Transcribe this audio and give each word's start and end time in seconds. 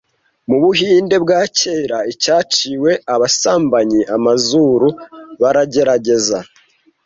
Mu 0.49 0.57
Buhinde 0.63 1.15
bwa 1.23 1.41
kera 1.57 1.99
icyaciwe 2.11 2.91
abasambanyi 3.13 4.01
Amazuru- 4.15 4.87
baragerageza 5.41 6.37